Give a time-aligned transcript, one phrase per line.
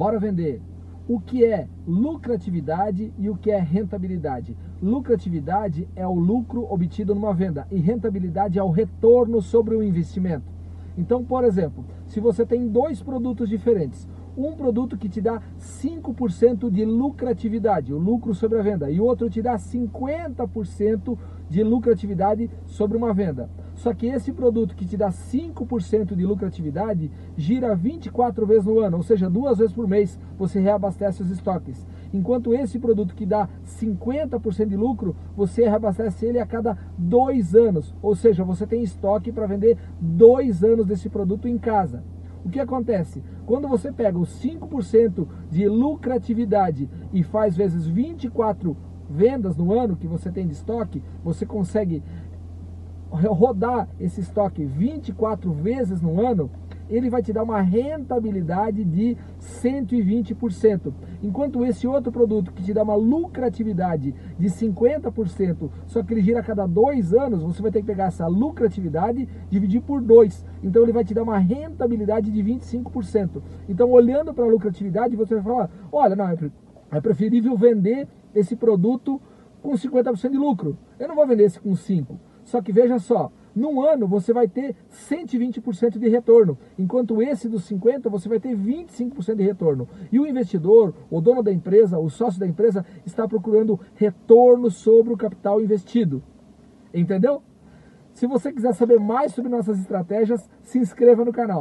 [0.00, 0.62] Bora vender.
[1.06, 4.56] O que é lucratividade e o que é rentabilidade?
[4.80, 10.50] Lucratividade é o lucro obtido numa venda e rentabilidade é o retorno sobre o investimento.
[10.96, 16.70] Então, por exemplo, se você tem dois produtos diferentes, um produto que te dá 5%
[16.70, 22.96] de lucratividade, o lucro sobre a venda, e outro te dá 50% de lucratividade sobre
[22.96, 23.50] uma venda.
[23.80, 28.98] Só que esse produto que te dá 5% de lucratividade gira 24 vezes no ano,
[28.98, 31.86] ou seja, duas vezes por mês você reabastece os estoques.
[32.12, 37.94] Enquanto esse produto que dá 50% de lucro, você reabastece ele a cada dois anos,
[38.02, 42.04] ou seja, você tem estoque para vender dois anos desse produto em casa.
[42.44, 43.22] O que acontece?
[43.46, 48.76] Quando você pega os 5% de lucratividade e faz vezes 24
[49.10, 52.02] vendas no ano que você tem de estoque, você consegue
[53.10, 56.50] rodar esse estoque 24 vezes no ano,
[56.88, 60.92] ele vai te dar uma rentabilidade de 120%.
[61.22, 66.40] Enquanto esse outro produto que te dá uma lucratividade de 50%, só que ele gira
[66.40, 70.44] a cada dois anos, você vai ter que pegar essa lucratividade dividir por dois.
[70.62, 73.40] Então ele vai te dar uma rentabilidade de 25%.
[73.68, 76.26] Então olhando para a lucratividade, você vai falar, olha, não,
[76.90, 79.20] é preferível vender esse produto
[79.62, 80.76] com 50% de lucro.
[80.98, 82.29] Eu não vou vender esse com 5%.
[82.50, 87.62] Só que veja só, num ano você vai ter 120% de retorno, enquanto esse dos
[87.62, 89.88] 50 você vai ter 25% de retorno.
[90.10, 95.12] E o investidor, o dono da empresa, o sócio da empresa está procurando retorno sobre
[95.12, 96.20] o capital investido.
[96.92, 97.40] Entendeu?
[98.14, 101.58] Se você quiser saber mais sobre nossas estratégias, se inscreva no canal.